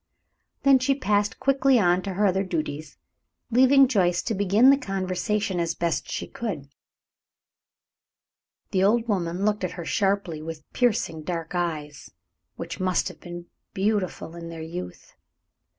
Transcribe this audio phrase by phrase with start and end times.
[0.63, 2.97] Then she passed quickly on to her other duties,
[3.51, 6.69] leaving Joyce to begin the conversation as best she could.
[8.71, 12.09] The old woman looked at her sharply with piercing dark eyes,
[12.55, 13.45] which must have been
[13.75, 15.13] beautiful in their youth.